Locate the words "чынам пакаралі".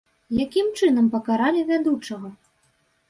0.79-1.61